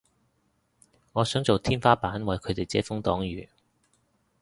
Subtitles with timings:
[1.13, 3.47] 我想做天花板為佢哋遮風擋雨